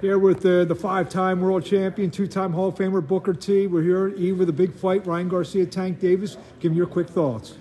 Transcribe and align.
Here 0.00 0.18
with 0.18 0.44
uh, 0.44 0.64
the 0.64 0.74
five-time 0.74 1.40
world 1.40 1.64
champion, 1.64 2.10
two-time 2.10 2.52
Hall 2.52 2.68
of 2.68 2.74
Famer 2.74 3.06
Booker 3.06 3.32
T. 3.32 3.66
We're 3.66 3.82
here 3.82 4.08
eve 4.08 4.40
of 4.40 4.46
the 4.46 4.52
big 4.52 4.74
fight. 4.74 5.06
Ryan 5.06 5.28
Garcia, 5.28 5.64
Tank 5.64 5.98
Davis. 5.98 6.36
Give 6.60 6.72
me 6.72 6.76
your 6.76 6.86
quick 6.86 7.08
thoughts. 7.08 7.56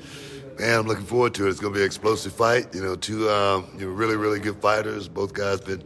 Man, 0.60 0.80
I'm 0.80 0.88
looking 0.88 1.06
forward 1.06 1.34
to 1.36 1.48
it. 1.48 1.52
It's 1.52 1.60
going 1.60 1.74
to 1.74 1.78
be 1.78 1.82
an 1.82 1.86
explosive 1.86 2.34
fight. 2.34 2.76
You 2.76 2.84
know, 2.84 2.96
two 2.96 3.30
um, 3.30 3.68
you 3.78 3.88
know, 3.88 3.94
really, 3.94 4.18
really 4.18 4.40
good 4.40 4.58
fighters. 4.58 5.08
Both 5.08 5.34
guys 5.34 5.62
been 5.62 5.84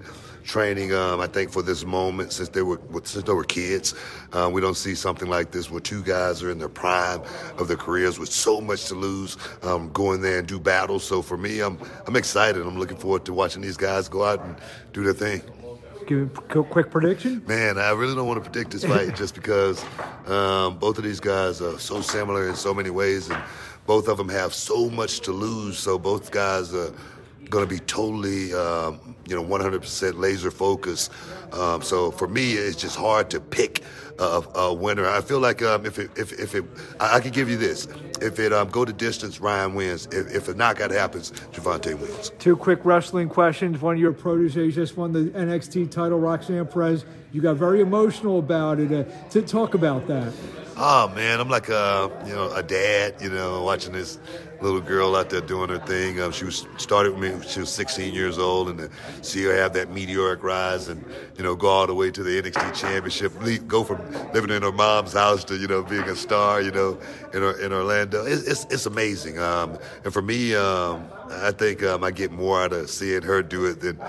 training, 0.47 0.93
um, 0.93 1.19
I 1.19 1.27
think, 1.27 1.51
for 1.51 1.61
this 1.61 1.85
moment 1.85 2.31
since 2.31 2.49
they 2.49 2.63
were 2.63 2.79
since 3.03 3.23
they 3.25 3.33
were 3.33 3.43
kids. 3.43 3.93
Uh, 4.31 4.49
we 4.51 4.61
don't 4.61 4.77
see 4.77 4.95
something 4.95 5.29
like 5.29 5.51
this 5.51 5.69
where 5.69 5.81
two 5.81 6.01
guys 6.01 6.41
are 6.41 6.49
in 6.49 6.57
their 6.57 6.69
prime 6.69 7.21
of 7.57 7.67
their 7.67 7.77
careers 7.77 8.17
with 8.17 8.31
so 8.31 8.59
much 8.61 8.85
to 8.85 8.95
lose, 8.95 9.37
um, 9.61 9.91
going 9.91 10.21
there 10.21 10.39
and 10.39 10.47
do 10.47 10.59
battle. 10.59 10.99
So 10.99 11.21
for 11.21 11.37
me, 11.37 11.59
I'm 11.59 11.77
I'm 12.07 12.15
excited. 12.15 12.65
I'm 12.65 12.79
looking 12.79 12.97
forward 12.97 13.25
to 13.25 13.33
watching 13.33 13.61
these 13.61 13.77
guys 13.77 14.07
go 14.09 14.23
out 14.23 14.43
and 14.43 14.55
do 14.93 15.03
their 15.03 15.13
thing. 15.13 15.41
Give 16.07 16.31
a 16.55 16.63
quick 16.63 16.89
prediction. 16.89 17.43
Man, 17.47 17.77
I 17.77 17.91
really 17.91 18.15
don't 18.15 18.27
want 18.27 18.41
to 18.41 18.49
predict 18.49 18.71
this 18.71 18.85
fight 18.85 19.13
just 19.17 19.35
because 19.35 19.83
um, 20.25 20.77
both 20.77 20.97
of 20.97 21.03
these 21.03 21.19
guys 21.19 21.61
are 21.61 21.77
so 21.77 21.99
similar 21.99 22.47
in 22.47 22.55
so 22.55 22.73
many 22.73 22.89
ways, 22.89 23.29
and 23.29 23.43
both 23.85 24.07
of 24.07 24.17
them 24.17 24.29
have 24.29 24.53
so 24.53 24.89
much 24.89 25.19
to 25.21 25.33
lose. 25.33 25.77
So 25.77 25.99
both 25.99 26.31
guys 26.31 26.73
are 26.73 26.93
going 27.49 27.67
to 27.67 27.73
be 27.73 27.79
totally, 27.81 28.53
um, 28.53 29.15
you 29.27 29.35
know, 29.35 29.43
100% 29.43 30.17
laser 30.17 30.51
focused. 30.51 31.11
Um, 31.51 31.81
so 31.81 32.11
for 32.11 32.27
me, 32.27 32.53
it's 32.53 32.75
just 32.75 32.95
hard 32.95 33.29
to 33.31 33.39
pick 33.39 33.83
a, 34.19 34.43
a 34.55 34.73
winner. 34.73 35.07
I 35.07 35.21
feel 35.21 35.39
like 35.39 35.61
um, 35.61 35.85
if 35.85 35.99
it, 35.99 36.11
if, 36.17 36.33
if 36.39 36.55
it, 36.55 36.65
I, 36.99 37.17
I 37.17 37.19
can 37.19 37.31
give 37.31 37.49
you 37.49 37.57
this. 37.57 37.87
If 38.21 38.39
it 38.39 38.51
um, 38.51 38.69
go 38.69 38.83
to 38.83 38.93
distance, 38.93 39.39
Ryan 39.39 39.75
wins. 39.75 40.07
If, 40.07 40.33
if 40.33 40.47
a 40.47 40.53
knockout 40.53 40.91
happens, 40.91 41.31
Gervonta 41.51 41.97
wins. 41.99 42.31
Two 42.39 42.55
quick 42.55 42.83
wrestling 42.83 43.29
questions. 43.29 43.81
One 43.81 43.95
of 43.95 44.01
your 44.01 44.13
proteges 44.13 44.75
just 44.75 44.97
won 44.97 45.13
the 45.13 45.29
NXT 45.31 45.91
title, 45.91 46.19
Roxanne 46.19 46.65
Perez. 46.65 47.05
You 47.31 47.41
got 47.41 47.57
very 47.57 47.81
emotional 47.81 48.39
about 48.39 48.79
it. 48.79 48.91
Uh, 48.91 49.03
to 49.29 49.41
talk 49.41 49.73
about 49.73 50.07
that. 50.07 50.33
Oh 50.79 51.11
man, 51.15 51.39
I'm 51.39 51.49
like 51.49 51.69
a 51.69 52.11
you 52.27 52.35
know 52.35 52.51
a 52.53 52.61
dad, 52.61 53.15
you 53.19 53.31
know, 53.31 53.63
watching 53.63 53.93
this 53.93 54.19
little 54.61 54.79
girl 54.79 55.15
out 55.15 55.31
there 55.31 55.41
doing 55.41 55.69
her 55.69 55.79
thing. 55.79 56.21
Um, 56.21 56.31
she 56.31 56.45
was 56.45 56.67
started 56.77 57.17
with 57.17 57.33
me. 57.33 57.47
She 57.47 57.61
was 57.61 57.71
16 57.71 58.13
years 58.13 58.37
old, 58.37 58.69
and 58.69 58.77
to 58.77 58.89
see 59.23 59.43
her 59.45 59.55
have 59.55 59.73
that 59.73 59.89
meteoric 59.89 60.43
rise, 60.43 60.87
and 60.87 61.03
you 61.35 61.43
know, 61.43 61.55
go 61.55 61.67
all 61.67 61.87
the 61.87 61.95
way 61.95 62.11
to 62.11 62.21
the 62.21 62.39
NXT 62.39 62.75
Championship, 62.75 63.33
go 63.67 63.83
from 63.83 63.99
living 64.33 64.51
in 64.51 64.61
her 64.61 64.71
mom's 64.71 65.13
house 65.13 65.43
to 65.45 65.55
you 65.55 65.67
know 65.67 65.81
being 65.81 66.03
a 66.03 66.15
star, 66.15 66.61
you 66.61 66.69
know, 66.71 66.99
in 67.33 67.43
in 67.59 67.73
Orlando. 67.73 68.23
It's 68.23 68.43
it's, 68.43 68.65
it's 68.65 68.85
amazing. 68.85 69.39
Um, 69.39 69.79
and 70.03 70.13
for 70.13 70.21
me, 70.21 70.53
um, 70.53 71.07
I 71.31 71.53
think 71.53 71.81
um, 71.81 72.03
I 72.03 72.11
get 72.11 72.31
more 72.31 72.61
out 72.61 72.71
of 72.71 72.87
seeing 72.91 73.23
her 73.23 73.41
do 73.41 73.65
it 73.65 73.79
than 73.79 73.99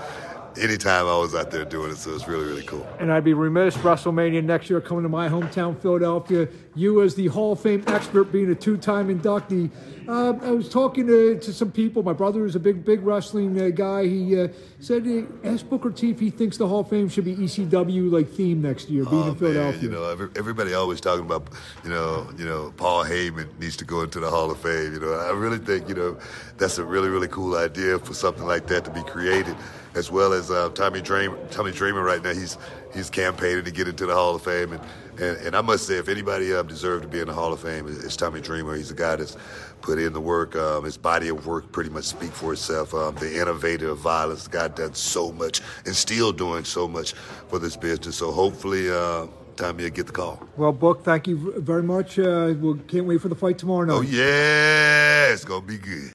anytime 0.57 1.05
I 1.05 1.17
was 1.17 1.35
out 1.35 1.51
there 1.51 1.65
doing 1.65 1.91
it. 1.91 1.97
So 1.97 2.13
it's 2.15 2.27
really, 2.27 2.45
really 2.45 2.63
cool. 2.63 2.87
And 2.99 3.11
I'd 3.11 3.23
be 3.23 3.33
remiss, 3.33 3.75
WrestleMania 3.77 4.43
next 4.43 4.69
year 4.69 4.81
coming 4.81 5.03
to 5.03 5.09
my 5.09 5.27
hometown, 5.29 5.79
Philadelphia. 5.79 6.47
You, 6.75 7.01
as 7.01 7.15
the 7.15 7.27
Hall 7.27 7.53
of 7.53 7.59
Fame 7.59 7.83
expert, 7.87 8.25
being 8.25 8.49
a 8.51 8.55
two 8.55 8.77
time 8.77 9.07
inductee. 9.07 9.69
Uh, 10.07 10.33
I 10.41 10.51
was 10.51 10.69
talking 10.69 11.05
to, 11.05 11.37
to 11.37 11.53
some 11.53 11.71
people. 11.71 12.01
My 12.01 12.13
brother 12.13 12.43
is 12.45 12.55
a 12.55 12.59
big, 12.59 12.83
big 12.83 13.03
wrestling 13.03 13.61
uh, 13.61 13.69
guy. 13.69 14.05
He 14.05 14.41
uh, 14.41 14.47
said, 14.79 15.05
ask 15.43 15.69
Booker 15.69 15.91
T 15.91 16.09
if 16.09 16.19
he 16.19 16.31
thinks 16.31 16.57
the 16.57 16.67
Hall 16.67 16.79
of 16.79 16.89
Fame 16.89 17.09
should 17.09 17.25
be 17.25 17.35
ECW 17.35 18.11
like 18.11 18.27
theme 18.29 18.59
next 18.59 18.89
year, 18.89 19.05
being 19.05 19.23
oh, 19.23 19.29
in 19.29 19.35
Philadelphia. 19.35 19.81
Man, 19.81 19.83
you 19.83 19.89
know, 19.91 20.29
everybody 20.35 20.73
always 20.73 20.99
talking 20.99 21.25
about, 21.25 21.49
you 21.83 21.91
know, 21.91 22.27
you 22.39 22.45
know, 22.45 22.73
Paul 22.75 23.03
Heyman 23.03 23.47
needs 23.59 23.77
to 23.77 23.85
go 23.85 24.01
into 24.01 24.19
the 24.19 24.29
Hall 24.29 24.49
of 24.49 24.59
Fame. 24.59 24.93
You 24.93 24.99
know, 24.99 25.13
I 25.13 25.31
really 25.31 25.59
think, 25.59 25.87
you 25.87 25.95
know, 25.95 26.17
that's 26.57 26.79
a 26.79 26.83
really, 26.83 27.09
really 27.09 27.27
cool 27.27 27.55
idea 27.55 27.99
for 27.99 28.15
something 28.15 28.45
like 28.45 28.65
that 28.67 28.85
to 28.85 28.91
be 28.91 29.03
created 29.03 29.55
as 29.95 30.11
well 30.11 30.33
as 30.33 30.38
uh, 30.49 30.69
Tommy 30.69 31.01
Dreamer. 31.01 31.37
Tommy 31.51 31.71
Dreamer 31.71 32.03
right 32.03 32.23
now, 32.23 32.33
he's 32.33 32.57
he's 32.93 33.09
campaigning 33.09 33.65
to 33.65 33.71
get 33.71 33.87
into 33.87 34.05
the 34.05 34.13
Hall 34.13 34.35
of 34.35 34.43
Fame, 34.43 34.73
and 34.73 34.81
and, 35.19 35.37
and 35.45 35.55
I 35.55 35.61
must 35.61 35.85
say, 35.85 35.95
if 35.95 36.07
anybody 36.07 36.53
um, 36.53 36.67
deserved 36.67 37.03
to 37.03 37.09
be 37.09 37.19
in 37.19 37.27
the 37.27 37.33
Hall 37.33 37.51
of 37.51 37.59
Fame, 37.59 37.87
it's 37.87 38.15
Tommy 38.15 38.41
Dreamer. 38.41 38.75
He's 38.75 38.91
a 38.91 38.95
guy 38.95 39.17
that's 39.17 39.35
put 39.81 39.99
in 39.99 40.13
the 40.13 40.21
work. 40.21 40.55
Um, 40.55 40.85
his 40.85 40.97
body 40.97 41.27
of 41.27 41.45
work 41.45 41.71
pretty 41.71 41.89
much 41.89 42.05
speak 42.05 42.31
for 42.31 42.53
itself. 42.53 42.93
Um, 42.93 43.15
the 43.15 43.39
innovator 43.39 43.89
of 43.89 43.99
violence, 43.99 44.45
the 44.45 44.51
guy 44.51 44.67
done 44.69 44.93
so 44.93 45.31
much 45.33 45.61
and 45.85 45.95
still 45.95 46.31
doing 46.31 46.63
so 46.63 46.87
much 46.87 47.13
for 47.49 47.59
this 47.59 47.75
business. 47.75 48.15
So 48.17 48.31
hopefully. 48.31 48.89
Uh, 48.89 49.27
Tommy 49.55 49.83
will 49.83 49.89
get 49.89 50.05
the 50.07 50.13
call. 50.13 50.41
Well, 50.55 50.71
Book, 50.71 51.03
thank 51.03 51.27
you 51.27 51.59
very 51.59 51.83
much. 51.83 52.17
Uh, 52.17 52.45
we 52.47 52.53
we'll, 52.53 52.75
can't 52.77 53.05
wait 53.05 53.19
for 53.19 53.27
the 53.27 53.35
fight 53.35 53.57
tomorrow 53.57 53.83
night. 53.83 53.93
Oh, 53.93 53.99
yeah. 53.99 55.33
It's 55.33 55.43
going 55.43 55.63
to 55.63 55.67
be 55.67 55.77
good. 55.77 56.13